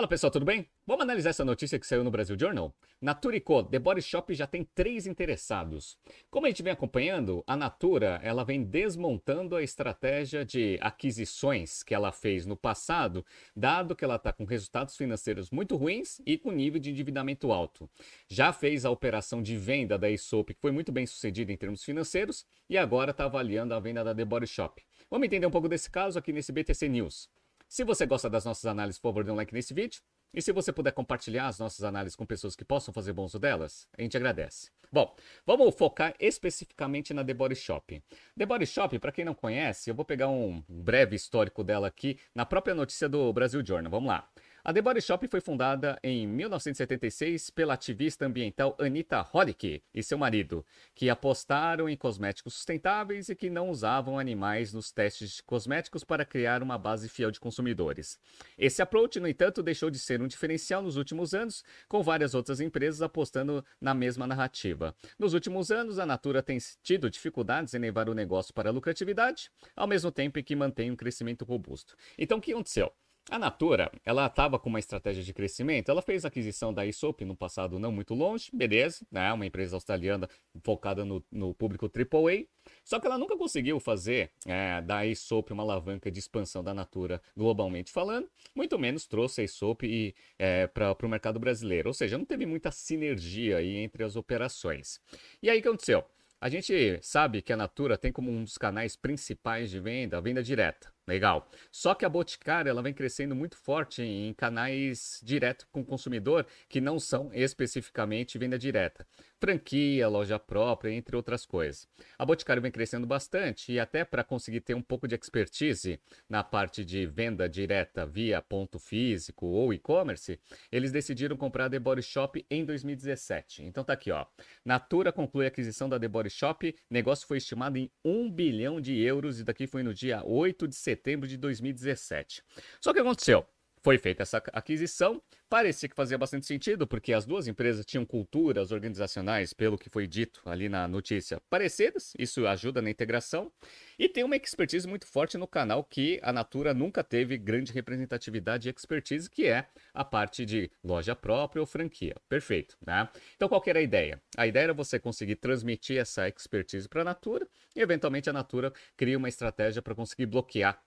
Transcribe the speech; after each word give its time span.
Fala 0.00 0.08
pessoal, 0.08 0.30
tudo 0.30 0.46
bem? 0.46 0.66
Vamos 0.86 1.02
analisar 1.02 1.28
essa 1.28 1.44
notícia 1.44 1.78
que 1.78 1.86
saiu 1.86 2.02
no 2.02 2.10
Brasil 2.10 2.34
Journal? 2.34 2.74
Natura 3.02 3.38
Co, 3.38 3.62
The 3.62 3.78
Body 3.78 4.00
Shop 4.00 4.32
já 4.32 4.46
tem 4.46 4.64
três 4.64 5.06
interessados. 5.06 5.98
Como 6.30 6.46
a 6.46 6.48
gente 6.48 6.62
vem 6.62 6.72
acompanhando, 6.72 7.44
a 7.46 7.54
Natura 7.54 8.18
ela 8.22 8.42
vem 8.42 8.62
desmontando 8.62 9.54
a 9.54 9.62
estratégia 9.62 10.42
de 10.42 10.78
aquisições 10.80 11.82
que 11.82 11.94
ela 11.94 12.12
fez 12.12 12.46
no 12.46 12.56
passado, 12.56 13.22
dado 13.54 13.94
que 13.94 14.02
ela 14.02 14.16
está 14.16 14.32
com 14.32 14.46
resultados 14.46 14.96
financeiros 14.96 15.50
muito 15.50 15.76
ruins 15.76 16.18
e 16.24 16.38
com 16.38 16.50
nível 16.50 16.80
de 16.80 16.92
endividamento 16.92 17.52
alto. 17.52 17.86
Já 18.26 18.54
fez 18.54 18.86
a 18.86 18.90
operação 18.90 19.42
de 19.42 19.54
venda 19.54 19.98
da 19.98 20.06
Aesop, 20.06 20.54
que 20.54 20.60
foi 20.62 20.72
muito 20.72 20.90
bem 20.90 21.04
sucedida 21.04 21.52
em 21.52 21.58
termos 21.58 21.84
financeiros, 21.84 22.46
e 22.70 22.78
agora 22.78 23.10
está 23.10 23.26
avaliando 23.26 23.74
a 23.74 23.80
venda 23.80 24.02
da 24.02 24.14
The 24.14 24.24
Body 24.24 24.46
Shop. 24.46 24.82
Vamos 25.10 25.26
entender 25.26 25.46
um 25.46 25.50
pouco 25.50 25.68
desse 25.68 25.90
caso 25.90 26.18
aqui 26.18 26.32
nesse 26.32 26.52
BTC 26.52 26.88
News. 26.88 27.28
Se 27.70 27.84
você 27.84 28.04
gosta 28.04 28.28
das 28.28 28.44
nossas 28.44 28.66
análises, 28.66 29.00
por 29.00 29.10
favor, 29.10 29.22
dê 29.22 29.30
um 29.30 29.36
like 29.36 29.54
nesse 29.54 29.72
vídeo. 29.72 30.02
E 30.34 30.42
se 30.42 30.50
você 30.50 30.72
puder 30.72 30.90
compartilhar 30.90 31.46
as 31.46 31.60
nossas 31.60 31.84
análises 31.84 32.16
com 32.16 32.26
pessoas 32.26 32.56
que 32.56 32.64
possam 32.64 32.92
fazer 32.92 33.12
bom 33.12 33.24
uso 33.24 33.38
delas, 33.38 33.86
a 33.96 34.02
gente 34.02 34.16
agradece. 34.16 34.72
Bom, 34.90 35.14
vamos 35.46 35.72
focar 35.76 36.12
especificamente 36.18 37.14
na 37.14 37.24
The 37.24 37.32
Body 37.32 37.54
Shop. 37.54 38.02
The 38.36 38.44
Body 38.44 38.66
Shop, 38.66 38.98
para 38.98 39.12
quem 39.12 39.24
não 39.24 39.34
conhece, 39.34 39.88
eu 39.88 39.94
vou 39.94 40.04
pegar 40.04 40.26
um 40.26 40.64
breve 40.68 41.14
histórico 41.14 41.62
dela 41.62 41.86
aqui 41.86 42.18
na 42.34 42.44
própria 42.44 42.74
notícia 42.74 43.08
do 43.08 43.32
Brasil 43.32 43.64
Journal. 43.64 43.88
Vamos 43.88 44.08
lá. 44.08 44.28
A 44.62 44.74
The 44.74 44.82
Body 44.82 45.00
Shop 45.00 45.26
foi 45.26 45.40
fundada 45.40 45.98
em 46.02 46.26
1976 46.26 47.48
pela 47.48 47.72
ativista 47.72 48.26
ambiental 48.26 48.76
Anita 48.78 49.26
Holick 49.32 49.82
e 49.94 50.02
seu 50.02 50.18
marido, 50.18 50.66
que 50.94 51.08
apostaram 51.08 51.88
em 51.88 51.96
cosméticos 51.96 52.52
sustentáveis 52.52 53.30
e 53.30 53.34
que 53.34 53.48
não 53.48 53.70
usavam 53.70 54.18
animais 54.18 54.74
nos 54.74 54.92
testes 54.92 55.36
de 55.36 55.42
cosméticos 55.42 56.04
para 56.04 56.26
criar 56.26 56.62
uma 56.62 56.76
base 56.76 57.08
fiel 57.08 57.30
de 57.30 57.40
consumidores. 57.40 58.18
Esse 58.58 58.82
approach, 58.82 59.18
no 59.18 59.26
entanto, 59.26 59.62
deixou 59.62 59.88
de 59.88 59.98
ser 59.98 60.20
um 60.20 60.26
diferencial 60.26 60.82
nos 60.82 60.98
últimos 60.98 61.32
anos, 61.32 61.64
com 61.88 62.02
várias 62.02 62.34
outras 62.34 62.60
empresas 62.60 63.00
apostando 63.00 63.64
na 63.80 63.94
mesma 63.94 64.26
narrativa. 64.26 64.94
Nos 65.18 65.32
últimos 65.32 65.70
anos, 65.70 65.98
a 65.98 66.04
Natura 66.04 66.42
tem 66.42 66.58
tido 66.82 67.08
dificuldades 67.08 67.72
em 67.72 67.78
levar 67.78 68.10
o 68.10 68.14
negócio 68.14 68.52
para 68.52 68.68
a 68.68 68.72
lucratividade, 68.72 69.50
ao 69.74 69.86
mesmo 69.86 70.12
tempo 70.12 70.38
em 70.38 70.44
que 70.44 70.54
mantém 70.54 70.90
um 70.90 70.96
crescimento 70.96 71.46
robusto. 71.46 71.96
Então, 72.18 72.36
o 72.36 72.40
que 72.42 72.52
aconteceu? 72.52 72.92
A 73.30 73.38
Natura, 73.38 73.92
ela 74.04 74.26
estava 74.26 74.58
com 74.58 74.68
uma 74.68 74.80
estratégia 74.80 75.22
de 75.22 75.32
crescimento, 75.32 75.88
ela 75.88 76.02
fez 76.02 76.24
a 76.24 76.28
aquisição 76.28 76.74
da 76.74 76.84
Isop 76.84 77.24
no 77.24 77.36
passado 77.36 77.78
não 77.78 77.92
muito 77.92 78.12
longe, 78.12 78.50
beleza, 78.52 79.06
né? 79.08 79.32
uma 79.32 79.46
empresa 79.46 79.76
australiana 79.76 80.28
focada 80.64 81.04
no, 81.04 81.24
no 81.30 81.54
público 81.54 81.86
AAA, 81.86 82.46
só 82.84 82.98
que 82.98 83.06
ela 83.06 83.16
nunca 83.16 83.36
conseguiu 83.36 83.78
fazer 83.78 84.32
é, 84.44 84.80
da 84.80 85.06
Isop 85.06 85.52
uma 85.52 85.62
alavanca 85.62 86.10
de 86.10 86.18
expansão 86.18 86.64
da 86.64 86.74
Natura 86.74 87.22
globalmente 87.36 87.92
falando, 87.92 88.28
muito 88.52 88.76
menos 88.76 89.06
trouxe 89.06 89.42
a 89.42 89.44
Isop 89.44 90.12
é, 90.36 90.66
para 90.66 90.96
o 91.00 91.08
mercado 91.08 91.38
brasileiro, 91.38 91.90
ou 91.90 91.94
seja, 91.94 92.18
não 92.18 92.24
teve 92.24 92.44
muita 92.46 92.72
sinergia 92.72 93.58
aí 93.58 93.76
entre 93.76 94.02
as 94.02 94.16
operações. 94.16 95.00
E 95.40 95.48
aí 95.48 95.60
o 95.60 95.62
que 95.62 95.68
aconteceu? 95.68 96.04
A 96.40 96.48
gente 96.48 96.98
sabe 97.02 97.42
que 97.42 97.52
a 97.52 97.56
Natura 97.56 97.98
tem 97.98 98.10
como 98.10 98.30
um 98.30 98.42
dos 98.42 98.56
canais 98.56 98.96
principais 98.96 99.70
de 99.70 99.78
venda 99.78 100.16
a 100.16 100.20
venda 100.22 100.42
direta. 100.42 100.90
Legal. 101.10 101.50
Só 101.72 101.92
que 101.92 102.04
a 102.04 102.08
Boticário 102.08 102.70
ela 102.70 102.80
vem 102.80 102.94
crescendo 102.94 103.34
muito 103.34 103.56
forte 103.56 104.00
em 104.00 104.32
canais 104.32 105.20
direto 105.24 105.66
com 105.72 105.80
o 105.80 105.84
consumidor 105.84 106.46
que 106.68 106.80
não 106.80 107.00
são 107.00 107.34
especificamente 107.34 108.38
venda 108.38 108.56
direta. 108.56 109.04
Franquia, 109.40 110.06
loja 110.06 110.38
própria, 110.38 110.92
entre 110.92 111.16
outras 111.16 111.44
coisas. 111.44 111.88
A 112.16 112.24
Boticário 112.24 112.62
vem 112.62 112.70
crescendo 112.70 113.06
bastante 113.06 113.72
e 113.72 113.80
até 113.80 114.04
para 114.04 114.22
conseguir 114.22 114.60
ter 114.60 114.74
um 114.74 114.82
pouco 114.82 115.08
de 115.08 115.16
expertise 115.16 115.98
na 116.28 116.44
parte 116.44 116.84
de 116.84 117.06
venda 117.06 117.48
direta 117.48 118.06
via 118.06 118.40
ponto 118.40 118.78
físico 118.78 119.46
ou 119.46 119.74
e-commerce, 119.74 120.38
eles 120.70 120.92
decidiram 120.92 121.36
comprar 121.36 121.64
a 121.64 121.70
The 121.70 121.78
Body 121.80 122.02
Shop 122.02 122.46
em 122.48 122.64
2017. 122.64 123.64
Então 123.64 123.82
tá 123.82 123.94
aqui, 123.94 124.12
ó. 124.12 124.26
Natura 124.64 125.10
conclui 125.10 125.46
a 125.46 125.48
aquisição 125.48 125.88
da 125.88 125.98
The 125.98 126.06
Body 126.06 126.30
Shop, 126.30 126.72
negócio 126.88 127.26
foi 127.26 127.38
estimado 127.38 127.78
em 127.78 127.90
1 128.04 128.30
bilhão 128.30 128.80
de 128.80 128.96
euros 129.00 129.40
e 129.40 129.44
daqui 129.44 129.66
foi 129.66 129.82
no 129.82 129.92
dia 129.92 130.22
8 130.22 130.68
de 130.68 130.76
setembro 130.76 130.99
setembro 131.00 131.26
de 131.26 131.38
2017. 131.38 132.42
Só 132.80 132.92
que 132.92 133.00
aconteceu? 133.00 133.46
Foi 133.82 133.96
feita 133.96 134.22
essa 134.22 134.42
aquisição, 134.52 135.22
parecia 135.48 135.88
que 135.88 135.96
fazia 135.96 136.18
bastante 136.18 136.44
sentido, 136.44 136.86
porque 136.86 137.14
as 137.14 137.24
duas 137.24 137.48
empresas 137.48 137.86
tinham 137.86 138.04
culturas 138.04 138.72
organizacionais, 138.72 139.54
pelo 139.54 139.78
que 139.78 139.88
foi 139.88 140.06
dito 140.06 140.42
ali 140.44 140.68
na 140.68 140.86
notícia, 140.86 141.40
parecidas, 141.48 142.12
isso 142.18 142.46
ajuda 142.46 142.82
na 142.82 142.90
integração, 142.90 143.50
e 143.98 144.06
tem 144.06 144.22
uma 144.22 144.36
expertise 144.36 144.86
muito 144.86 145.06
forte 145.06 145.38
no 145.38 145.46
canal 145.46 145.82
que 145.82 146.20
a 146.22 146.30
Natura 146.30 146.74
nunca 146.74 147.02
teve 147.02 147.38
grande 147.38 147.72
representatividade 147.72 148.68
e 148.68 148.70
expertise, 148.70 149.30
que 149.30 149.46
é 149.46 149.66
a 149.94 150.04
parte 150.04 150.44
de 150.44 150.70
loja 150.84 151.16
própria 151.16 151.62
ou 151.62 151.66
franquia. 151.66 152.16
Perfeito, 152.28 152.76
né? 152.86 153.08
Então 153.34 153.48
qual 153.48 153.62
era 153.66 153.78
a 153.78 153.82
ideia? 153.82 154.20
A 154.36 154.46
ideia 154.46 154.64
era 154.64 154.74
você 154.74 154.98
conseguir 154.98 155.36
transmitir 155.36 155.96
essa 155.96 156.28
expertise 156.28 156.86
para 156.86 157.00
a 157.00 157.04
Natura 157.04 157.48
e 157.74 157.80
eventualmente 157.80 158.28
a 158.28 158.32
Natura 158.32 158.74
cria 158.94 159.16
uma 159.16 159.28
estratégia 159.28 159.80
para 159.80 159.94
conseguir 159.94 160.26
bloquear 160.26 160.82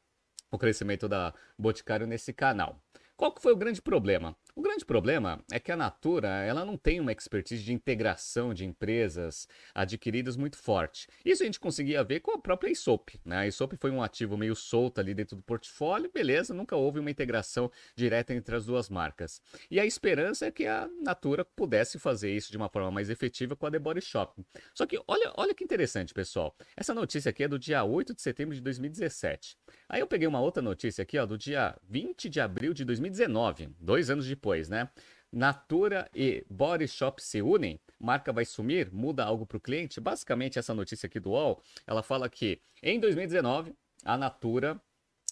o 0.53 0.57
crescimento 0.57 1.09
da 1.09 1.33
Boticário 1.57 2.05
nesse 2.05 2.31
canal. 2.31 2.79
Qual 3.17 3.33
que 3.33 3.41
foi 3.41 3.51
o 3.53 3.57
grande 3.57 3.81
problema? 3.81 4.35
O 4.55 4.61
grande 4.61 4.85
problema 4.85 5.43
é 5.51 5.59
que 5.59 5.71
a 5.71 5.75
Natura 5.75 6.27
ela 6.43 6.63
não 6.63 6.77
tem 6.77 6.99
uma 6.99 7.11
expertise 7.11 7.63
de 7.63 7.73
integração 7.73 8.53
de 8.53 8.63
empresas 8.63 9.47
adquiridas 9.73 10.37
muito 10.37 10.59
forte. 10.59 11.07
Isso 11.25 11.41
a 11.41 11.45
gente 11.47 11.59
conseguia 11.59 12.03
ver 12.03 12.19
com 12.19 12.29
a 12.33 12.37
própria 12.37 12.69
Isop. 12.69 13.19
Né? 13.25 13.37
A 13.37 13.47
Isop 13.47 13.75
foi 13.77 13.89
um 13.89 14.03
ativo 14.03 14.37
meio 14.37 14.55
solto 14.55 15.01
ali 15.01 15.15
dentro 15.15 15.35
do 15.35 15.41
portfólio, 15.41 16.11
beleza, 16.13 16.53
nunca 16.53 16.75
houve 16.75 16.99
uma 16.99 17.09
integração 17.09 17.71
direta 17.95 18.31
entre 18.31 18.55
as 18.55 18.67
duas 18.67 18.89
marcas. 18.89 19.41
E 19.71 19.79
a 19.79 19.87
esperança 19.87 20.45
é 20.45 20.51
que 20.51 20.67
a 20.67 20.87
Natura 21.01 21.43
pudesse 21.43 21.97
fazer 21.97 22.31
isso 22.31 22.51
de 22.51 22.57
uma 22.57 22.69
forma 22.69 22.91
mais 22.91 23.09
efetiva 23.09 23.55
com 23.55 23.65
a 23.65 23.71
The 23.71 23.79
Body 23.79 24.01
Shop. 24.01 24.39
Só 24.75 24.85
que 24.85 25.01
olha, 25.07 25.33
olha 25.35 25.55
que 25.55 25.63
interessante, 25.63 26.13
pessoal. 26.13 26.55
Essa 26.77 26.93
notícia 26.93 27.31
aqui 27.31 27.43
é 27.43 27.47
do 27.47 27.57
dia 27.57 27.83
8 27.83 28.13
de 28.13 28.21
setembro 28.21 28.53
de 28.53 28.61
2017. 28.61 29.57
Aí 29.89 29.99
eu 29.99 30.05
peguei 30.05 30.27
uma 30.27 30.41
outra 30.41 30.61
notícia 30.61 31.01
aqui, 31.01 31.17
ó, 31.17 31.25
do 31.25 31.39
dia 31.39 31.75
20 31.89 32.29
de 32.29 32.39
abril 32.39 32.71
de 32.71 32.85
2019, 32.85 33.69
dois 33.79 34.11
anos 34.11 34.27
de 34.27 34.42
depois, 34.43 34.67
né? 34.67 34.89
Natura 35.31 36.07
e 36.13 36.45
Body 36.49 36.87
Shop 36.87 37.23
se 37.23 37.41
unem, 37.41 37.79
marca 37.97 38.31
vai 38.33 38.45
sumir, 38.45 38.91
muda 38.91 39.23
algo 39.23 39.45
para 39.45 39.57
o 39.57 39.61
cliente. 39.61 40.01
Basicamente, 40.01 40.59
essa 40.59 40.73
notícia 40.75 41.07
aqui 41.07 41.19
do 41.19 41.31
UOL, 41.31 41.63
ela 41.87 42.03
fala 42.03 42.29
que 42.29 42.61
em 42.83 42.99
2019, 42.99 43.73
a 44.03 44.17
Natura 44.17 44.79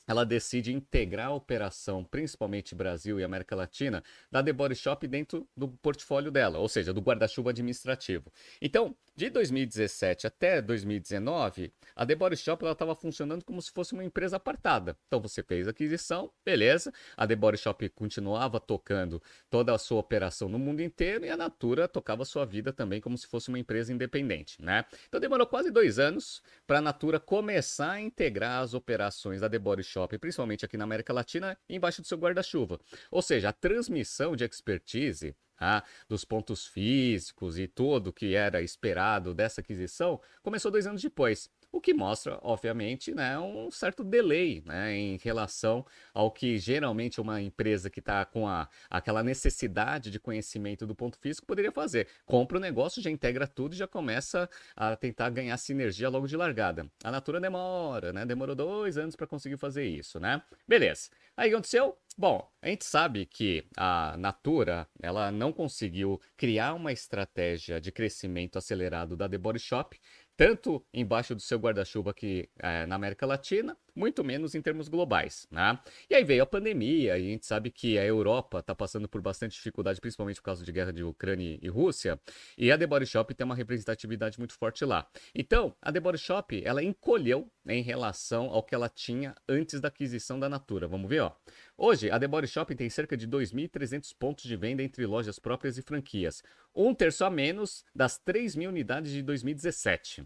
ela 0.08 0.26
decide 0.26 0.74
integrar 0.74 1.28
a 1.28 1.34
operação, 1.34 2.04
principalmente 2.04 2.76
Brasil 2.76 3.20
e 3.20 3.24
América 3.24 3.56
Latina, 3.56 4.04
da 4.32 4.44
The 4.44 4.54
Body 4.54 4.76
Shop 4.76 5.08
dentro 5.08 5.48
do 5.56 5.68
portfólio 5.68 6.32
dela, 6.32 6.60
ou 6.60 6.68
seja, 6.68 6.94
do 6.94 7.02
guarda-chuva 7.02 7.52
administrativo. 7.52 8.32
Então, 8.62 8.96
de 9.16 9.30
2017 9.30 10.26
até 10.26 10.62
2019, 10.62 11.72
a 11.96 12.06
The 12.06 12.16
Body 12.16 12.38
Shop 12.38 12.66
estava 12.66 12.96
funcionando 12.96 13.44
como 13.44 13.62
se 13.62 13.70
fosse 13.70 13.94
uma 13.94 14.04
empresa 14.04 14.38
apartada. 14.38 14.98
Então 15.08 15.20
você 15.20 15.44
fez 15.44 15.68
a 15.68 15.72
aquisição, 15.72 16.32
beleza. 16.46 16.94
A 17.18 17.28
The 17.28 17.36
Body 17.36 17.58
Shop 17.58 17.88
continuava 17.90 18.60
tocando 18.60 19.22
toda 19.50 19.76
a 19.76 19.78
sua 19.78 20.00
operação 20.00 20.48
no 20.48 20.58
mundo 20.58 20.82
inteiro 20.82 21.26
e 21.26 21.30
a 21.30 21.38
Natura 21.38 21.88
tocava 21.88 22.24
a 22.24 22.26
sua 22.26 22.46
vida 22.46 22.72
também 22.72 23.02
como 23.02 23.18
se 23.18 23.28
fosse 23.28 23.50
uma 23.50 23.60
empresa 23.60 23.92
independente, 23.94 24.62
né? 24.62 24.86
Então 25.08 25.20
demorou 25.20 25.46
quase 25.46 25.72
dois 25.72 26.00
anos 26.00 26.42
para 26.66 26.78
a 26.78 26.82
Natura 26.82 27.20
começar 27.20 27.92
a 27.92 28.02
integrar 28.02 28.64
as 28.64 28.74
operações 28.74 29.42
da 29.42 29.50
The 29.50 29.60
Body 29.60 29.84
Shop, 29.84 30.01
principalmente 30.08 30.66
aqui 30.66 30.78
na 30.78 30.84
América 30.84 31.14
Latina, 31.14 31.58
embaixo 31.70 32.02
do 32.02 32.08
seu 32.08 32.18
guarda-chuva. 32.18 32.80
Ou 33.10 33.22
seja, 33.22 33.50
a 33.50 33.54
transmissão 33.54 34.36
de 34.36 34.44
expertise 34.44 35.36
ah, 35.62 35.84
dos 36.10 36.26
pontos 36.26 36.66
físicos 36.66 37.60
e 37.60 37.68
tudo 37.68 38.12
que 38.12 38.34
era 38.36 38.62
esperado 38.64 39.34
dessa 39.34 39.62
aquisição, 39.62 40.20
começou 40.42 40.72
dois 40.72 40.88
anos 40.88 41.02
depois. 41.02 41.50
O 41.72 41.80
que 41.80 41.94
mostra, 41.94 42.38
obviamente, 42.42 43.14
né, 43.16 43.40
um 43.40 43.72
certo 43.72 44.04
delay 44.04 44.62
né, 44.66 44.94
em 44.94 45.18
relação 45.18 45.86
ao 46.14 46.30
que 46.30 46.58
geralmente 46.58 47.22
uma 47.22 47.42
empresa 47.42 47.90
que 47.90 48.00
está 48.00 48.26
com 48.26 48.46
a, 48.46 48.68
aquela 48.90 49.24
necessidade 49.24 50.12
de 50.12 50.20
conhecimento 50.20 50.86
do 50.86 50.94
ponto 50.94 51.18
físico 51.18 51.48
poderia 51.48 51.72
fazer. 51.72 52.08
Compra 52.26 52.58
o 52.58 52.60
negócio, 52.60 53.02
já 53.02 53.10
integra 53.10 53.48
tudo 53.48 53.74
e 53.74 53.78
já 53.78 53.88
começa 53.88 54.50
a 54.76 54.98
tentar 54.98 55.30
ganhar 55.30 55.56
sinergia 55.58 56.10
logo 56.10 56.28
de 56.28 56.36
largada. 56.36 56.86
A 57.04 57.10
Natura 57.10 57.40
demora, 57.40 58.12
né? 58.12 58.26
Demorou 58.26 58.56
dois 58.56 58.98
anos 58.98 59.16
para 59.16 59.26
conseguir 59.26 59.58
fazer 59.58 59.86
isso, 59.86 60.20
né? 60.20 60.42
Beleza. 60.68 61.10
Aí 61.38 61.48
o 61.48 61.52
que 61.52 61.56
aconteceu? 61.56 61.98
Bom, 62.18 62.46
a 62.62 62.68
gente 62.68 62.84
sabe 62.84 63.26
que 63.26 63.66
a 63.78 64.16
Natura 64.18 64.86
ela 65.02 65.32
não 65.32 65.54
conseguiu 65.54 66.20
criar 66.36 66.74
uma 66.74 66.92
estratégia 66.92 67.80
de 67.80 67.92
crescimento 67.92 68.58
acelerado 68.58 69.16
da 69.16 69.30
The 69.30 69.38
Body 69.38 69.60
Shop 69.60 69.98
tanto 70.42 70.84
embaixo 70.92 71.36
do 71.36 71.42
seu 71.42 71.60
guarda-chuva 71.60 72.10
aqui 72.10 72.50
é, 72.58 72.88
na 72.88 72.96
América 72.96 73.28
Latina, 73.28 73.78
muito 73.96 74.24
menos 74.24 74.56
em 74.56 74.62
termos 74.62 74.88
globais, 74.88 75.48
né? 75.52 75.80
E 76.10 76.16
aí 76.16 76.24
veio 76.24 76.44
a 76.44 76.46
pandemia, 76.46 77.18
e 77.18 77.22
a 77.22 77.32
gente 77.32 77.46
sabe 77.46 77.70
que 77.70 77.98
a 77.98 78.06
Europa 78.06 78.60
está 78.60 78.74
passando 78.74 79.08
por 79.08 79.22
bastante 79.22 79.54
dificuldade, 79.54 80.00
principalmente 80.00 80.38
por 80.38 80.46
causa 80.46 80.64
de 80.64 80.72
guerra 80.72 80.92
de 80.92 81.04
Ucrânia 81.04 81.60
e 81.62 81.68
Rússia, 81.68 82.20
e 82.58 82.72
a 82.72 82.78
The 82.78 82.88
Body 82.88 83.06
Shop 83.06 83.34
tem 83.34 83.46
uma 83.46 83.56
representatividade 83.56 84.38
muito 84.40 84.54
forte 84.54 84.86
lá. 84.86 85.08
Então, 85.34 85.76
a 85.82 85.92
The 85.92 86.00
Body 86.00 86.18
Shop, 86.18 86.62
ela 86.64 86.84
encolheu 86.84 87.50
em 87.68 87.82
relação 87.82 88.46
ao 88.46 88.64
que 88.64 88.74
ela 88.74 88.90
tinha 88.90 89.36
antes 89.48 89.80
da 89.80 89.88
aquisição 89.88 90.40
da 90.40 90.50
Natura. 90.50 90.88
Vamos 90.88 91.10
ver, 91.10 91.22
ó. 91.22 91.32
Hoje, 91.78 92.10
a 92.10 92.20
The 92.20 92.28
Body 92.28 92.48
Shop 92.48 92.74
tem 92.76 92.90
cerca 92.90 93.18
de 93.18 93.28
2.300 93.28 94.14
pontos 94.18 94.46
de 94.46 94.56
venda 94.56 94.84
entre 94.84 95.06
lojas 95.06 95.40
próprias 95.40 95.78
e 95.78 95.82
franquias, 95.82 96.44
um 96.74 96.94
terço 96.94 97.26
a 97.26 97.30
menos 97.30 97.84
das 97.94 98.18
3 98.18 98.56
mil 98.56 98.70
unidades 98.70 99.12
de 99.12 99.22
2017. 99.22 100.26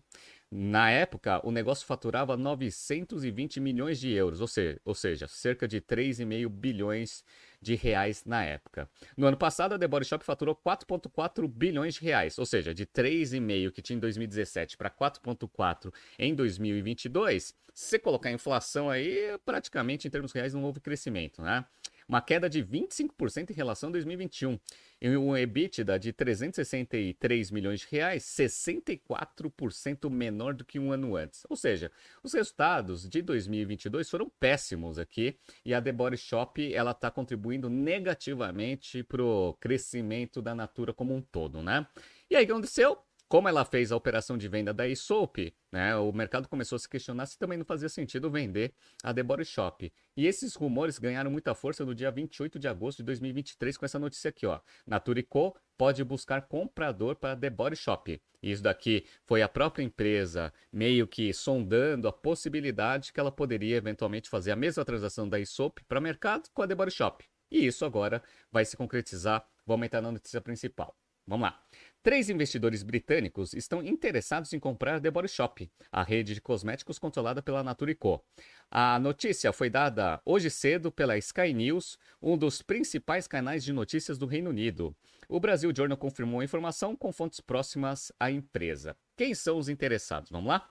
Na 0.57 0.89
época, 0.89 1.45
o 1.45 1.51
negócio 1.51 1.85
faturava 1.85 2.37
920 2.37 3.59
milhões 3.59 3.99
de 3.99 4.09
euros, 4.13 4.39
ou 4.39 4.47
seja, 4.47 4.79
ou 4.85 4.95
seja 4.95 5.27
cerca 5.27 5.67
de 5.67 5.81
3,5 5.81 6.47
bilhões 6.47 7.25
de 7.61 7.75
reais 7.75 8.23
na 8.23 8.41
época. 8.41 8.89
No 9.17 9.27
ano 9.27 9.35
passado, 9.35 9.73
a 9.73 9.77
The 9.77 9.85
Body 9.85 10.05
Shop 10.05 10.23
faturou 10.23 10.55
4,4 10.55 11.45
bilhões 11.45 11.95
de 11.95 12.05
reais, 12.05 12.39
ou 12.39 12.45
seja, 12.45 12.73
de 12.73 12.85
3,5 12.85 13.69
que 13.69 13.81
tinha 13.81 13.97
em 13.97 13.99
2017 13.99 14.77
para 14.77 14.89
4,4 14.89 15.93
em 16.17 16.33
2022. 16.33 17.53
Se 17.73 17.89
você 17.89 17.99
colocar 17.99 18.29
a 18.29 18.31
inflação 18.31 18.89
aí, 18.89 19.37
praticamente 19.45 20.07
em 20.07 20.09
termos 20.09 20.31
reais 20.31 20.53
não 20.53 20.63
houve 20.63 20.79
crescimento, 20.79 21.41
né? 21.41 21.65
Uma 22.07 22.21
queda 22.21 22.49
de 22.49 22.63
25% 22.63 23.51
em 23.51 23.53
relação 23.53 23.89
a 23.89 23.91
2021. 23.93 24.59
E 25.01 25.09
um 25.17 25.35
EBITDA 25.35 25.99
de 25.99 26.13
363 26.13 27.51
milhões 27.51 27.81
de 27.81 27.87
reais, 27.91 28.23
64% 28.23 30.09
menor 30.09 30.53
do 30.53 30.63
que 30.63 30.79
um 30.79 30.91
ano 30.91 31.15
antes. 31.15 31.45
Ou 31.49 31.55
seja, 31.55 31.91
os 32.23 32.33
resultados 32.33 33.07
de 33.07 33.21
2022 33.21 34.09
foram 34.09 34.29
péssimos 34.39 34.97
aqui 34.97 35.37
e 35.65 35.73
a 35.73 35.81
The 35.81 35.91
Body 35.91 36.17
Shop 36.17 36.73
ela 36.73 36.91
está 36.91 37.11
contribuindo 37.11 37.69
negativamente 37.69 39.03
para 39.03 39.23
o 39.23 39.53
crescimento 39.59 40.41
da 40.41 40.55
Natura 40.55 40.93
como 40.93 41.13
um 41.13 41.21
todo, 41.21 41.61
né? 41.61 41.85
E 42.29 42.35
aí 42.35 42.43
o 42.43 42.47
que 42.47 42.51
aconteceu? 42.53 43.04
Como 43.27 43.49
ela 43.49 43.65
fez 43.65 43.91
a 43.91 43.95
operação 43.95 44.37
de 44.37 44.47
venda 44.47 44.71
da 44.71 44.83
Aesop, 44.83 45.51
né, 45.71 45.95
o 45.95 46.11
mercado 46.13 46.47
começou 46.47 46.75
a 46.75 46.79
se 46.79 46.87
questionar 46.87 47.25
se 47.25 47.39
também 47.39 47.57
não 47.57 47.65
fazia 47.65 47.89
sentido 47.89 48.29
vender 48.29 48.71
a 49.03 49.11
The 49.11 49.23
Body 49.23 49.43
Shop. 49.43 49.91
E 50.15 50.27
esses 50.27 50.53
rumores 50.53 50.99
ganharam 50.99 51.31
muita 51.31 51.55
força 51.55 51.83
no 51.83 51.95
dia 51.95 52.11
28 52.11 52.59
de 52.59 52.67
agosto 52.67 52.99
de 52.99 53.03
2023 53.05 53.77
com 53.77 53.85
essa 53.85 53.97
notícia 53.97 54.29
aqui, 54.29 54.45
ó. 54.45 54.59
Natura 54.85 55.23
Co 55.23 55.57
pode 55.75 56.03
buscar 56.03 56.43
comprador 56.43 57.15
para 57.15 57.35
The 57.35 57.49
Body 57.49 57.75
Shop. 57.75 58.21
E 58.43 58.51
isso 58.51 58.61
daqui 58.61 59.07
foi 59.25 59.41
a 59.41 59.49
própria 59.49 59.83
empresa 59.83 60.53
meio 60.71 61.07
que 61.07 61.33
sondando 61.33 62.07
a 62.07 62.13
possibilidade 62.13 63.11
que 63.11 63.19
ela 63.19 63.31
poderia 63.31 63.75
eventualmente 63.75 64.29
fazer 64.29 64.51
a 64.51 64.55
mesma 64.55 64.85
transação 64.85 65.27
da 65.27 65.37
Aesop 65.37 65.83
para 65.85 65.99
mercado 65.99 66.47
com 66.53 66.61
a 66.61 66.67
The 66.67 66.75
Body 66.75 66.91
Shop. 66.91 67.25
E 67.49 67.65
isso 67.65 67.85
agora 67.85 68.21
vai 68.51 68.65
se 68.65 68.77
concretizar. 68.77 69.43
Vamos 69.65 69.87
entrar 69.87 70.01
na 70.01 70.11
notícia 70.11 70.39
principal. 70.39 70.95
Vamos 71.27 71.49
lá. 71.49 71.59
Três 72.05 72.29
investidores 72.29 72.83
britânicos 72.83 73.55
estão 73.55 73.81
interessados 73.83 74.53
em 74.53 74.59
comprar 74.59 75.01
The 75.01 75.09
Body 75.09 75.27
Shop, 75.27 75.67
a 75.91 76.03
rede 76.03 76.35
de 76.35 76.39
cosméticos 76.39 76.99
controlada 76.99 77.41
pela 77.41 77.63
Natura 77.63 77.95
Co. 77.95 78.23
A 78.69 78.99
notícia 78.99 79.51
foi 79.51 79.71
dada 79.71 80.21
hoje 80.23 80.51
cedo 80.51 80.91
pela 80.91 81.17
Sky 81.17 81.51
News, 81.51 81.97
um 82.21 82.37
dos 82.37 82.61
principais 82.61 83.27
canais 83.27 83.63
de 83.63 83.73
notícias 83.73 84.19
do 84.19 84.27
Reino 84.27 84.51
Unido. 84.51 84.95
O 85.27 85.39
Brasil 85.39 85.73
Journal 85.75 85.97
confirmou 85.97 86.41
a 86.41 86.45
informação 86.45 86.95
com 86.95 87.11
fontes 87.11 87.39
próximas 87.39 88.11
à 88.19 88.29
empresa. 88.29 88.95
Quem 89.17 89.33
são 89.33 89.57
os 89.57 89.67
interessados? 89.67 90.29
Vamos 90.29 90.49
lá? 90.49 90.69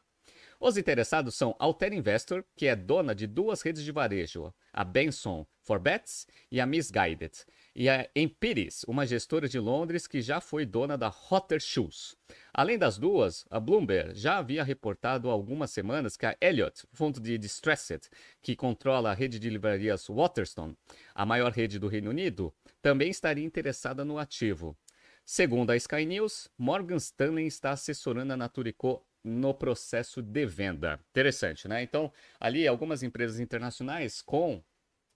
Os 0.60 0.76
interessados 0.76 1.34
são 1.34 1.56
Alter 1.58 1.92
Investor, 1.94 2.44
que 2.54 2.68
é 2.68 2.76
dona 2.76 3.12
de 3.12 3.26
duas 3.26 3.60
redes 3.60 3.82
de 3.82 3.90
varejo, 3.90 4.54
a 4.72 4.84
Benson 4.84 5.44
for 5.60 5.80
Bets 5.80 6.28
e 6.48 6.60
a 6.60 6.66
Misguided 6.66 7.32
e 7.74 7.88
a 7.88 8.08
Empiris, 8.14 8.84
uma 8.86 9.04
gestora 9.04 9.48
de 9.48 9.58
Londres 9.58 10.06
que 10.06 10.22
já 10.22 10.40
foi 10.40 10.64
dona 10.64 10.96
da 10.96 11.08
Hotter 11.08 11.60
Shoes. 11.60 12.16
Além 12.52 12.78
das 12.78 12.98
duas, 12.98 13.44
a 13.50 13.58
Bloomberg 13.58 14.14
já 14.14 14.38
havia 14.38 14.62
reportado 14.62 15.28
há 15.28 15.32
algumas 15.32 15.72
semanas 15.72 16.16
que 16.16 16.24
a 16.24 16.36
Elliott, 16.40 16.86
fundo 16.92 17.20
de 17.20 17.36
Distressed, 17.36 18.08
que 18.40 18.54
controla 18.54 19.10
a 19.10 19.14
rede 19.14 19.40
de 19.40 19.50
livrarias 19.50 20.08
Waterstone, 20.08 20.76
a 21.14 21.26
maior 21.26 21.50
rede 21.50 21.78
do 21.78 21.88
Reino 21.88 22.10
Unido, 22.10 22.54
também 22.80 23.10
estaria 23.10 23.44
interessada 23.44 24.04
no 24.04 24.18
ativo. 24.18 24.76
Segundo 25.24 25.70
a 25.70 25.76
Sky 25.76 26.04
News, 26.04 26.48
Morgan 26.56 26.96
Stanley 26.96 27.46
está 27.46 27.70
assessorando 27.70 28.34
a 28.34 28.36
Naturico 28.36 29.04
no 29.24 29.54
processo 29.54 30.20
de 30.20 30.46
venda. 30.46 31.00
Interessante, 31.10 31.66
né? 31.66 31.82
Então, 31.82 32.12
ali 32.38 32.68
algumas 32.68 33.02
empresas 33.02 33.40
internacionais 33.40 34.20
com 34.20 34.62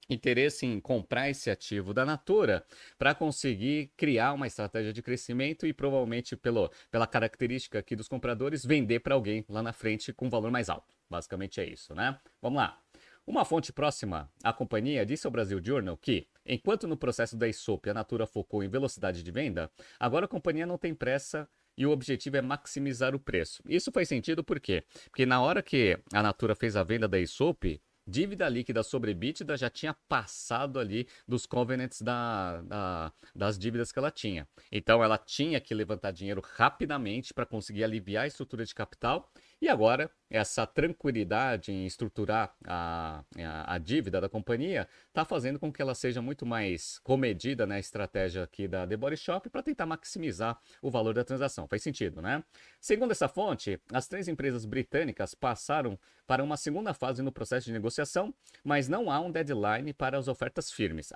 interesse 0.08 0.66
em 0.66 0.80
comprar 0.80 1.28
esse 1.28 1.50
ativo 1.50 1.92
da 1.92 2.04
Natura 2.04 2.64
para 2.98 3.14
conseguir 3.14 3.92
criar 3.96 4.32
uma 4.32 4.46
estratégia 4.46 4.92
de 4.92 5.02
crescimento 5.02 5.66
e 5.66 5.72
provavelmente 5.72 6.36
pelo, 6.36 6.70
pela 6.90 7.06
característica 7.06 7.78
aqui 7.78 7.94
dos 7.94 8.08
compradores 8.08 8.64
vender 8.64 9.00
para 9.00 9.14
alguém 9.14 9.44
lá 9.48 9.62
na 9.62 9.72
frente 9.72 10.12
com 10.12 10.26
um 10.26 10.30
valor 10.30 10.50
mais 10.50 10.68
alto. 10.68 10.94
Basicamente 11.10 11.60
é 11.60 11.66
isso, 11.66 11.94
né? 11.94 12.18
Vamos 12.40 12.58
lá. 12.58 12.78
Uma 13.26 13.44
fonte 13.44 13.72
próxima 13.72 14.30
à 14.42 14.54
companhia 14.54 15.04
disse 15.04 15.26
ao 15.26 15.30
Brasil 15.30 15.60
Journal 15.62 15.98
que, 15.98 16.26
enquanto 16.46 16.88
no 16.88 16.96
processo 16.96 17.36
da 17.36 17.46
ISOP 17.46 17.90
a 17.90 17.94
Natura 17.94 18.26
focou 18.26 18.64
em 18.64 18.68
velocidade 18.68 19.22
de 19.22 19.30
venda, 19.30 19.70
agora 20.00 20.24
a 20.24 20.28
companhia 20.28 20.66
não 20.66 20.78
tem 20.78 20.94
pressa 20.94 21.46
e 21.76 21.84
o 21.86 21.90
objetivo 21.90 22.38
é 22.38 22.42
maximizar 22.42 23.14
o 23.14 23.20
preço. 23.20 23.62
Isso 23.68 23.92
faz 23.92 24.08
sentido 24.08 24.42
por 24.42 24.58
quê? 24.58 24.82
Porque 25.10 25.26
na 25.26 25.42
hora 25.42 25.62
que 25.62 25.98
a 26.12 26.22
Natura 26.22 26.54
fez 26.54 26.74
a 26.74 26.82
venda 26.82 27.06
da 27.06 27.20
ISOP, 27.20 27.80
dívida 28.08 28.48
líquida 28.48 28.82
sobre 28.82 29.10
EBITDA 29.10 29.56
já 29.56 29.68
tinha 29.68 29.92
passado 30.08 30.80
ali 30.80 31.06
dos 31.26 31.44
covenants 31.44 32.00
da, 32.00 32.62
da, 32.62 33.12
das 33.36 33.58
dívidas 33.58 33.92
que 33.92 33.98
ela 33.98 34.10
tinha. 34.10 34.48
Então 34.72 35.04
ela 35.04 35.18
tinha 35.18 35.60
que 35.60 35.74
levantar 35.74 36.10
dinheiro 36.10 36.42
rapidamente 36.56 37.34
para 37.34 37.44
conseguir 37.44 37.84
aliviar 37.84 38.24
a 38.24 38.26
estrutura 38.26 38.64
de 38.64 38.74
capital 38.74 39.30
e 39.60 39.68
agora, 39.68 40.10
essa 40.30 40.64
tranquilidade 40.66 41.72
em 41.72 41.84
estruturar 41.84 42.54
a, 42.64 43.24
a, 43.36 43.74
a 43.74 43.78
dívida 43.78 44.20
da 44.20 44.28
companhia 44.28 44.86
está 45.08 45.24
fazendo 45.24 45.58
com 45.58 45.72
que 45.72 45.82
ela 45.82 45.96
seja 45.96 46.22
muito 46.22 46.46
mais 46.46 47.00
comedida 47.00 47.66
na 47.66 47.78
estratégia 47.78 48.44
aqui 48.44 48.68
da 48.68 48.86
The 48.86 48.96
Body 48.96 49.16
Shop 49.16 49.50
para 49.50 49.62
tentar 49.62 49.84
maximizar 49.84 50.60
o 50.80 50.90
valor 50.90 51.14
da 51.14 51.24
transação. 51.24 51.66
Faz 51.66 51.82
sentido, 51.82 52.22
né? 52.22 52.44
Segundo 52.80 53.10
essa 53.10 53.26
fonte, 53.26 53.80
as 53.92 54.06
três 54.06 54.28
empresas 54.28 54.64
britânicas 54.64 55.34
passaram 55.34 55.98
para 56.24 56.44
uma 56.44 56.56
segunda 56.56 56.94
fase 56.94 57.20
no 57.20 57.32
processo 57.32 57.66
de 57.66 57.72
negociação, 57.72 58.32
mas 58.62 58.88
não 58.88 59.10
há 59.10 59.18
um 59.18 59.30
deadline 59.30 59.92
para 59.92 60.18
as 60.18 60.28
ofertas 60.28 60.70
firmes. 60.70 61.12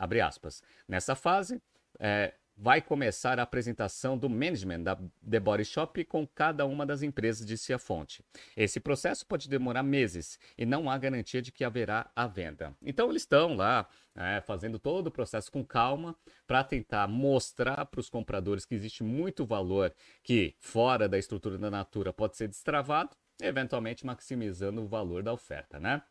Nessa 0.88 1.14
fase, 1.14 1.62
é, 2.00 2.34
vai 2.56 2.80
começar 2.80 3.38
a 3.38 3.42
apresentação 3.42 4.16
do 4.16 4.28
management 4.28 4.82
da 4.82 4.96
The 5.28 5.40
Body 5.40 5.64
Shop 5.64 6.04
com 6.04 6.26
cada 6.26 6.64
uma 6.66 6.86
das 6.86 7.02
empresas, 7.02 7.46
disse 7.46 7.72
a 7.72 7.78
fonte. 7.78 8.24
Esse 8.56 8.78
processo 8.78 9.26
pode 9.26 9.48
demorar 9.48 9.82
meses 9.82 10.38
e 10.56 10.64
não 10.64 10.90
há 10.90 10.96
garantia 10.98 11.42
de 11.42 11.50
que 11.50 11.64
haverá 11.64 12.10
a 12.14 12.26
venda. 12.26 12.76
Então 12.82 13.10
eles 13.10 13.22
estão 13.22 13.54
lá 13.54 13.88
é, 14.14 14.40
fazendo 14.40 14.78
todo 14.78 15.06
o 15.08 15.10
processo 15.10 15.50
com 15.50 15.64
calma 15.64 16.16
para 16.46 16.62
tentar 16.62 17.08
mostrar 17.08 17.84
para 17.86 18.00
os 18.00 18.10
compradores 18.10 18.64
que 18.64 18.74
existe 18.74 19.02
muito 19.02 19.44
valor 19.44 19.92
que 20.22 20.54
fora 20.60 21.08
da 21.08 21.18
estrutura 21.18 21.58
da 21.58 21.70
Natura 21.70 22.12
pode 22.12 22.36
ser 22.36 22.48
destravado, 22.48 23.16
eventualmente 23.40 24.04
maximizando 24.06 24.82
o 24.82 24.86
valor 24.86 25.22
da 25.22 25.32
oferta, 25.32 25.80
né? 25.80 26.02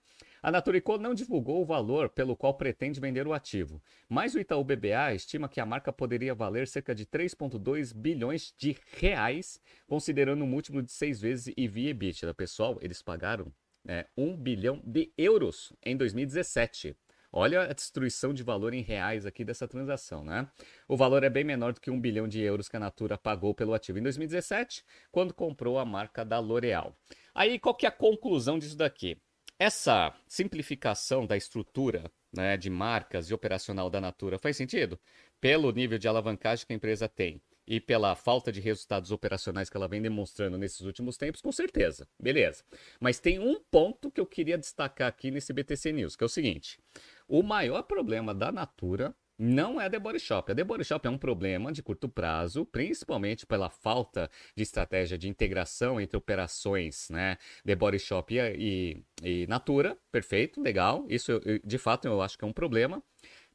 A 0.44 0.52
Naturicô 0.52 0.98
não 0.98 1.14
divulgou 1.14 1.62
o 1.62 1.66
valor 1.66 2.10
pelo 2.10 2.36
qual 2.36 2.56
pretende 2.56 3.00
vender 3.00 3.28
o 3.28 3.34
ativo, 3.34 3.80
mas 4.10 4.34
o 4.34 4.40
Itaú 4.40 4.64
BBA 4.64 5.14
estima 5.14 5.48
que 5.48 5.60
a 5.60 5.66
marca 5.68 5.94
poderia 5.94 6.34
valer 6.34 6.68
cerca 6.68 6.96
de 6.96 7.06
3,2 7.06 7.94
bilhões 7.94 8.52
de 8.58 8.76
reais, 8.98 9.62
considerando 9.86 10.44
um 10.44 10.48
múltiplo 10.48 10.82
de 10.82 10.92
seis 10.92 11.22
vezes 11.22 11.54
EV 11.56 11.90
EBITDA. 11.90 12.34
Pessoal, 12.34 12.80
eles 12.82 13.04
pagaram 13.04 13.54
é, 13.88 14.08
1 14.18 14.36
bilhão 14.36 14.82
de 14.84 15.14
euros 15.16 15.74
em 15.84 15.96
2017. 15.96 16.98
Olha 17.32 17.62
a 17.62 17.74
destruição 17.74 18.34
de 18.34 18.42
valor 18.42 18.74
em 18.74 18.82
reais 18.82 19.28
aqui 19.28 19.46
dessa 19.46 19.68
transação, 19.68 20.24
né? 20.24 20.50
O 20.88 20.98
valor 20.98 21.24
é 21.24 21.30
bem 21.30 21.44
menor 21.44 21.72
do 21.72 21.80
que 21.80 21.92
um 21.92 22.02
bilhão 22.02 22.28
de 22.28 22.42
euros 22.42 22.68
que 22.68 22.76
a 22.76 22.80
Natura 22.80 23.16
pagou 23.16 23.54
pelo 23.54 23.76
ativo 23.76 24.00
em 24.00 24.04
2017, 24.04 24.84
quando 25.12 25.36
comprou 25.36 25.78
a 25.78 25.86
marca 25.86 26.26
da 26.26 26.40
L'Oréal. 26.40 26.98
Aí, 27.34 27.60
qual 27.60 27.76
que 27.76 27.86
é 27.86 27.90
a 27.90 27.92
conclusão 27.92 28.58
disso 28.58 28.76
daqui? 28.76 29.22
Essa 29.64 30.12
simplificação 30.28 31.28
da 31.28 31.38
estrutura 31.38 32.12
né, 32.34 32.58
de 32.58 32.68
marcas 32.68 33.30
e 33.30 33.34
operacional 33.36 33.92
da 33.92 34.02
Natura 34.02 34.40
faz 34.40 34.58
sentido? 34.58 35.00
Pelo 35.40 35.72
nível 35.72 36.00
de 36.00 36.08
alavancagem 36.08 36.66
que 36.66 36.74
a 36.74 36.76
empresa 36.76 37.08
tem 37.08 37.40
e 37.68 37.80
pela 37.80 38.16
falta 38.16 38.52
de 38.52 38.60
resultados 38.60 39.12
operacionais 39.12 39.70
que 39.70 39.78
ela 39.78 39.88
vem 39.88 40.02
demonstrando 40.02 40.58
nesses 40.58 40.82
últimos 40.82 41.16
tempos, 41.16 41.42
com 41.42 41.52
certeza. 41.52 42.08
Beleza. 42.20 42.64
Mas 43.00 43.20
tem 43.20 43.38
um 43.38 43.62
ponto 43.70 44.10
que 44.10 44.20
eu 44.20 44.26
queria 44.26 44.58
destacar 44.58 45.08
aqui 45.08 45.30
nesse 45.30 45.54
BTC 45.54 45.92
News, 45.92 46.16
que 46.16 46.24
é 46.24 46.26
o 46.26 46.28
seguinte: 46.28 46.80
o 47.28 47.44
maior 47.44 47.84
problema 47.84 48.34
da 48.34 48.52
Natura 48.52 49.16
não 49.42 49.82
é 49.82 49.88
a 49.88 49.90
The 49.90 49.98
Body 49.98 50.20
Shop. 50.20 50.52
A 50.52 50.56
The 50.56 50.64
Body 50.64 50.84
Shop 50.84 51.08
é 51.08 51.10
um 51.10 51.18
problema 51.18 51.72
de 51.72 51.82
curto 51.82 52.08
prazo, 52.08 52.64
principalmente 52.64 53.44
pela 53.44 53.72
falta 53.72 54.30
de 54.56 54.62
estratégia 54.62 55.18
de 55.18 55.28
integração 55.28 56.00
entre 56.00 56.16
operações, 56.16 57.10
né? 57.10 57.40
The 57.66 57.76
Body 57.76 57.98
Shop 57.98 58.32
e, 58.32 59.04
e, 59.24 59.42
e 59.44 59.48
Natura, 59.48 59.98
perfeito, 60.12 60.62
legal. 60.62 61.06
Isso, 61.10 61.42
de 61.64 61.78
fato, 61.80 62.08
eu 62.08 62.22
acho 62.22 62.38
que 62.38 62.46
é 62.46 62.48
um 62.48 62.54
problema. 62.54 63.02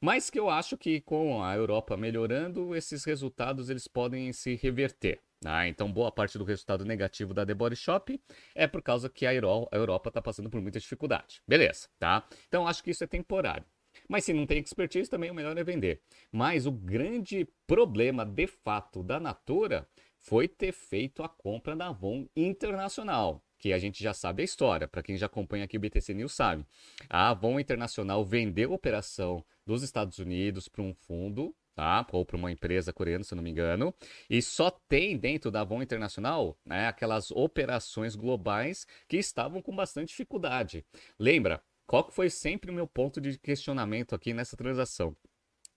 Mas 0.01 0.29
que 0.29 0.39
eu 0.39 0.51
acho 0.51 0.77
que 0.77 1.01
com 1.01 1.43
a 1.43 1.55
Europa 1.55 1.97
melhorando, 1.97 2.75
esses 2.75 3.05
resultados 3.05 3.71
eles 3.71 3.87
podem 3.87 4.33
se 4.33 4.57
reverter. 4.57 5.21
Ah, 5.45 5.69
então, 5.69 5.91
boa 5.93 6.11
parte 6.11 6.37
do 6.37 6.45
resultado 6.45 6.85
negativo 6.85 7.33
da 7.33 7.47
The 7.47 7.55
Body 7.55 7.77
Shop 7.77 8.21
é 8.55 8.67
por 8.67 8.83
causa 8.83 9.09
que 9.09 9.25
a 9.25 9.33
Europa 9.33 10.09
está 10.09 10.21
passando 10.21 10.51
por 10.51 10.61
muita 10.61 10.81
dificuldade. 10.81 11.41
Beleza, 11.47 11.89
tá? 11.99 12.27
Então, 12.49 12.67
acho 12.67 12.83
que 12.83 12.91
isso 12.91 13.05
é 13.05 13.07
temporário. 13.07 13.65
Mas 14.09 14.25
se 14.25 14.33
não 14.33 14.47
tem 14.47 14.59
expertise, 14.59 15.11
também 15.11 15.31
o 15.31 15.35
melhor 15.35 15.57
é 15.57 15.65
vender. 15.65 16.01
Mas 16.31 16.67
o 16.67 16.73
grande 16.73 17.47
problema, 17.67 18.25
de 18.25 18.47
fato, 18.47 19.03
da 19.03 19.19
Natura 19.19 19.89
foi 20.19 20.49
ter 20.49 20.73
feito 20.73 21.23
a 21.23 21.29
compra 21.29 21.77
da 21.77 21.89
Avon 21.89 22.27
Internacional 22.37 23.43
que 23.59 23.73
a 23.73 23.79
gente 23.79 24.03
já 24.03 24.13
sabe 24.13 24.43
a 24.43 24.45
história, 24.45 24.87
para 24.87 25.03
quem 25.03 25.17
já 25.17 25.27
acompanha 25.27 25.65
aqui 25.65 25.77
o 25.77 25.81
BTC 25.81 26.15
News 26.15 26.35
sabe. 26.35 26.65
A 27.09 27.31
Avon 27.31 27.59
Internacional 27.59 28.25
vendeu 28.25 28.73
a 28.73 28.75
operação 28.75 29.45
dos 29.65 29.83
Estados 29.83 30.19
Unidos 30.19 30.69
para 30.69 30.83
um 30.83 30.95
fundo, 30.95 31.55
tá? 31.75 32.07
Ou 32.13 32.25
para 32.25 32.37
uma 32.37 32.53
empresa 32.53 32.93
coreana, 32.93 33.25
se 33.25 33.35
eu 33.35 33.37
não 33.37 33.43
me 33.43 33.51
engano, 33.51 33.95
e 34.29 34.41
só 34.41 34.71
tem 34.71 35.17
dentro 35.17 35.51
da 35.51 35.63
Avon 35.63 35.83
Internacional, 35.83 36.59
né, 36.65 36.87
aquelas 36.87 37.31
operações 37.31 38.15
globais 38.15 38.87
que 39.09 39.17
estavam 39.17 39.61
com 39.63 39.75
bastante 39.75 40.09
dificuldade. 40.09 40.85
Lembra? 41.19 41.63
Qual 41.87 42.11
foi 42.11 42.29
sempre 42.29 42.71
o 42.71 42.75
meu 42.75 42.87
ponto 42.87 43.21
de 43.21 43.39
questionamento 43.39 44.15
aqui 44.15 44.35
nessa 44.35 44.57
transação? 44.57 45.17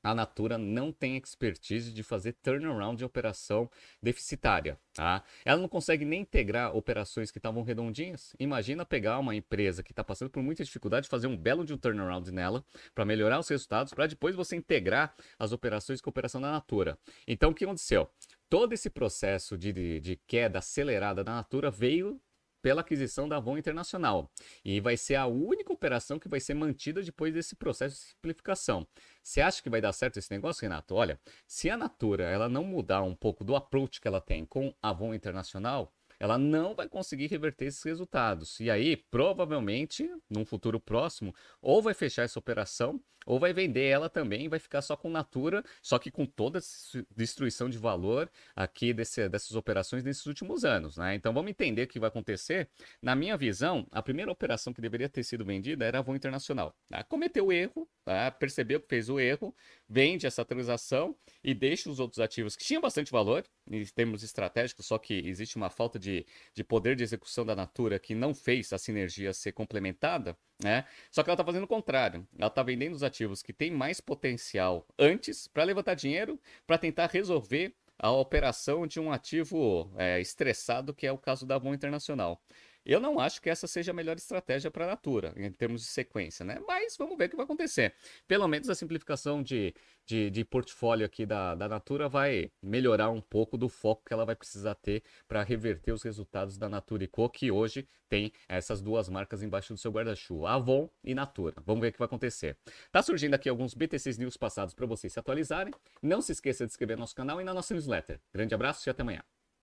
a 0.04 0.16
Natura 0.16 0.58
não 0.58 0.92
tem 0.92 1.18
expertise 1.18 1.92
de 1.92 2.04
fazer 2.04 2.34
turnaround 2.42 2.98
de 2.98 3.06
operação 3.06 3.70
deficitária, 4.02 4.80
tá? 4.94 5.24
Ela 5.44 5.62
não 5.62 5.68
consegue 5.68 6.06
nem 6.06 6.22
integrar 6.22 6.76
operações 6.76 7.32
que 7.32 7.38
estavam 7.38 7.64
redondinhas. 7.64 8.34
Imagina 8.40 8.86
pegar 8.86 9.20
uma 9.20 9.36
empresa 9.36 9.84
que 9.84 9.92
está 9.92 10.04
passando 10.04 10.30
por 10.30 10.42
muita 10.42 10.64
dificuldade, 10.64 11.10
fazer 11.10 11.28
um 11.28 11.38
belo 11.38 11.66
de 11.66 11.74
um 11.74 11.78
turnaround 11.78 12.32
nela 12.32 12.64
para 12.96 13.06
melhorar 13.06 13.40
os 13.40 13.50
resultados, 13.50 13.94
para 13.94 14.08
depois 14.08 14.36
você 14.36 14.56
integrar 14.56 15.14
as 15.38 15.52
operações 15.52 16.00
com 16.02 16.10
a 16.10 16.12
operação 16.12 16.40
da 16.40 16.52
Natura. 16.52 16.98
Então, 17.28 17.52
o 17.52 17.54
que 17.54 17.66
aconteceu? 17.66 18.10
Todo 18.50 18.74
esse 18.74 18.90
processo 18.90 19.58
de, 19.58 19.74
de, 19.74 20.00
de 20.00 20.16
queda 20.16 20.60
acelerada 20.60 21.24
da 21.24 21.36
Natura 21.36 21.70
veio 21.70 22.20
pela 22.62 22.82
aquisição 22.82 23.28
da 23.28 23.38
Avon 23.38 23.58
Internacional. 23.58 24.30
E 24.64 24.80
vai 24.80 24.98
ser 24.98 25.16
a 25.16 25.28
única 25.28 25.74
operação 25.74 26.20
que 26.20 26.30
vai 26.30 26.40
ser 26.40 26.54
mantida 26.54 27.02
depois 27.02 27.34
desse 27.34 27.56
processo 27.56 27.96
de 27.96 28.02
simplificação. 28.02 28.88
Você 29.24 29.42
acha 29.42 29.62
que 29.62 29.70
vai 29.70 29.82
dar 29.82 29.94
certo 29.94 30.18
esse 30.18 30.32
negócio, 30.32 30.62
Renato? 30.62 30.96
Olha, 30.96 31.20
se 31.48 31.70
a 31.70 31.78
Natura 31.78 32.24
ela 32.24 32.50
não 32.50 32.64
mudar 32.64 33.02
um 33.02 33.16
pouco 33.16 33.44
do 33.44 33.56
approach 33.56 34.02
que 34.02 34.08
ela 34.08 34.22
tem 34.22 34.46
com 34.46 34.74
a 34.82 34.90
Avon 34.90 35.14
Internacional, 35.14 35.94
ela 36.20 36.38
não 36.38 36.76
vai 36.76 36.88
conseguir 36.90 37.28
reverter 37.28 37.66
esses 37.66 37.84
resultados. 37.84 38.60
E 38.60 38.70
aí, 38.70 38.98
provavelmente, 38.98 40.10
num 40.30 40.46
futuro 40.46 40.80
próximo, 40.80 41.34
ou 41.62 41.82
vai 41.82 41.94
fechar 41.94 42.24
essa 42.24 42.38
operação, 42.38 43.02
ou 43.26 43.40
vai 43.40 43.54
vender 43.54 43.86
ela 43.86 44.10
também 44.10 44.50
vai 44.50 44.60
ficar 44.60 44.82
só 44.82 44.96
com 44.96 45.10
Natura, 45.10 45.64
só 45.82 46.00
que 46.00 46.10
com 46.10 46.26
toda 46.26 46.58
essa 46.58 47.06
destruição 47.16 47.70
de 47.70 47.78
valor 47.78 48.30
aqui 48.56 48.94
desse, 48.94 49.28
dessas 49.30 49.56
operações 49.56 50.04
nesses 50.04 50.26
últimos 50.26 50.66
anos. 50.66 50.98
Né? 50.98 51.16
Então 51.16 51.34
vamos 51.34 51.52
entender 51.52 51.84
o 51.84 51.88
que 51.88 52.00
vai 52.00 52.08
acontecer. 52.08 52.70
Na 53.02 53.16
minha 53.16 53.38
visão, 53.38 53.86
a 53.92 54.02
primeira 54.02 54.32
operação 54.32 54.74
que 54.74 54.82
deveria 54.82 55.08
ter 55.08 55.24
sido 55.24 55.46
vendida 55.46 55.86
era 55.86 56.00
a 56.00 56.02
Avon 56.02 56.16
Internacional. 56.16 56.74
Tá? 56.90 57.04
Cometeu 57.04 57.48
o 57.48 57.52
erro, 57.52 57.88
tá? 58.04 58.32
percebeu 58.32 58.80
que 58.80 58.88
fez 58.88 59.10
o 59.10 59.20
erro, 59.20 59.56
vende 59.88 60.26
essa 60.26 60.44
transação 60.44 61.16
e 61.44 61.54
deixa 61.54 61.90
os 61.90 62.00
outros 62.00 62.20
ativos 62.20 62.56
que 62.56 62.66
tinham 62.66 62.82
bastante 62.82 63.12
valor 63.12 63.44
em 63.70 63.86
termos 63.86 64.24
estratégicos, 64.24 64.86
só 64.86 64.98
que 64.98 65.14
existe 65.28 65.56
uma 65.56 65.70
falta 65.70 66.00
de, 66.00 66.26
de 66.54 66.64
poder 66.64 66.96
de 66.96 67.04
execução 67.04 67.46
da 67.46 67.56
Natura 67.56 68.00
que 68.00 68.16
não 68.16 68.34
fez 68.34 68.74
a 68.74 68.78
sinergia 68.78 69.34
ser 69.34 69.52
complementada. 69.52 70.38
Né? 70.62 70.86
Só 71.12 71.24
que 71.24 71.30
ela 71.30 71.36
está 71.36 71.46
fazendo 71.46 71.64
o 71.64 71.68
contrário. 71.68 72.28
Ela 72.38 72.48
está 72.48 72.64
vendendo 72.64 72.94
os 72.94 73.04
ativos 73.04 73.42
que 73.42 73.54
têm 73.54 73.72
mais 73.72 74.02
potencial 74.02 74.86
antes 74.98 75.48
para 75.48 75.64
levantar 75.64 75.94
dinheiro, 75.94 76.40
para 76.68 76.78
tentar 76.78 77.08
resolver 77.08 77.74
a 77.98 78.12
operação 78.12 78.88
de 78.88 79.00
um 79.00 79.12
ativo 79.12 79.92
é, 79.98 80.22
estressado, 80.22 80.94
que 80.94 81.06
é 81.06 81.12
o 81.12 81.18
caso 81.18 81.46
da 81.46 81.56
Avon 81.56 81.74
Internacional. 81.74 82.42
Eu 82.90 83.00
não 83.00 83.20
acho 83.20 83.40
que 83.40 83.52
essa 83.52 83.68
seja 83.68 83.92
a 83.92 83.94
melhor 83.94 84.18
estratégia 84.18 84.72
para 84.72 84.84
a 84.86 84.88
Natura, 84.88 85.32
em 85.38 85.52
termos 85.52 85.82
de 85.82 85.88
sequência, 85.88 86.44
né? 86.44 86.60
Mas 86.68 86.98
vamos 86.98 87.16
ver 87.16 87.26
o 87.26 87.30
que 87.30 87.36
vai 87.36 87.44
acontecer. 87.44 87.94
Pelo 88.28 88.48
menos 88.48 88.68
a 88.68 88.74
simplificação 88.74 89.44
de, 89.44 89.76
de, 90.08 90.32
de 90.32 90.44
portfólio 90.44 91.06
aqui 91.06 91.24
da, 91.24 91.54
da 91.54 91.70
Natura 91.70 92.10
vai 92.10 92.52
melhorar 92.60 93.12
um 93.12 93.22
pouco 93.22 93.60
do 93.60 93.70
foco 93.70 94.02
que 94.04 94.12
ela 94.12 94.26
vai 94.26 94.36
precisar 94.36 94.74
ter 94.74 95.04
para 95.28 95.44
reverter 95.44 95.92
os 95.92 96.02
resultados 96.02 96.58
da 96.58 96.68
Natura 96.68 97.04
e 97.04 97.08
Co, 97.08 97.30
que 97.30 97.52
hoje 97.52 97.88
tem 98.10 98.34
essas 98.48 98.82
duas 98.82 99.08
marcas 99.08 99.44
embaixo 99.44 99.72
do 99.72 99.78
seu 99.78 99.92
guarda-chuva, 99.92 100.50
Avon 100.50 100.90
e 101.04 101.14
Natura. 101.14 101.58
Vamos 101.64 101.82
ver 101.82 101.90
o 101.90 101.92
que 101.92 102.00
vai 102.00 102.08
acontecer. 102.08 102.58
Tá 102.92 103.04
surgindo 103.04 103.36
aqui 103.36 103.48
alguns 103.48 103.76
BTCs 103.76 104.18
News 104.18 104.36
passados 104.36 104.74
para 104.74 104.88
vocês 104.88 105.14
se 105.14 105.20
atualizarem. 105.20 105.72
Não 106.02 106.24
se 106.24 106.32
esqueça 106.32 106.66
de 106.66 106.72
inscrever 106.72 106.98
no 106.98 107.02
nosso 107.02 107.14
canal 107.14 107.40
e 107.40 107.44
na 107.44 107.54
nossa 107.54 107.72
newsletter. 107.72 108.20
Grande 108.34 108.56
abraço 108.56 108.90
e 108.90 108.90
até 108.90 109.04
amanhã. 109.04 109.22